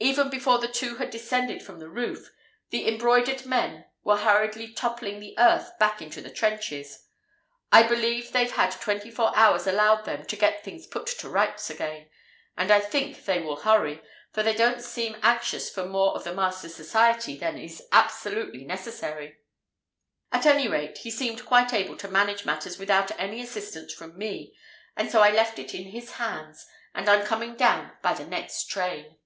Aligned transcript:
Even 0.00 0.30
before 0.30 0.60
the 0.60 0.68
two 0.68 0.98
had 0.98 1.10
descended 1.10 1.60
from 1.60 1.80
the 1.80 1.88
roof, 1.88 2.30
the 2.70 2.86
embroidered 2.86 3.44
men 3.44 3.84
were 4.04 4.18
hurriedly 4.18 4.72
toppling 4.72 5.18
the 5.18 5.34
earth 5.40 5.76
back 5.80 6.00
into 6.00 6.20
the 6.22 6.30
trenches. 6.30 7.08
I 7.72 7.82
believe 7.82 8.30
they've 8.30 8.52
had 8.52 8.70
twenty 8.70 9.10
four 9.10 9.32
hours 9.36 9.66
allowed 9.66 10.02
them 10.04 10.24
to 10.26 10.36
get 10.36 10.62
things 10.62 10.86
put 10.86 11.06
to 11.18 11.28
rights 11.28 11.68
again. 11.68 12.08
And 12.56 12.70
I 12.70 12.78
think 12.78 13.24
they 13.24 13.40
will 13.40 13.56
hurry, 13.62 14.00
for 14.32 14.44
they 14.44 14.54
don't 14.54 14.80
seem 14.82 15.16
anxious 15.20 15.68
for 15.68 15.84
more 15.84 16.14
of 16.14 16.22
the 16.22 16.32
master's 16.32 16.76
society 16.76 17.36
than 17.36 17.58
is 17.58 17.82
absolutely 17.90 18.64
necessary. 18.64 19.38
At 20.30 20.46
any 20.46 20.68
rate, 20.68 20.98
he 20.98 21.10
seemed 21.10 21.44
quite 21.44 21.72
able 21.74 21.96
to 21.96 22.06
manage 22.06 22.44
matters 22.44 22.78
without 22.78 23.10
any 23.18 23.40
assistance 23.42 23.92
from 23.92 24.16
me, 24.16 24.54
and 24.96 25.10
so 25.10 25.22
I 25.22 25.30
left 25.30 25.58
it 25.58 25.74
in 25.74 25.90
his 25.90 26.12
hands, 26.12 26.64
and 26.94 27.08
I'm 27.10 27.26
coming 27.26 27.56
down 27.56 27.96
by 28.00 28.14
the 28.14 28.24
next 28.26 28.66
train." 28.70 29.16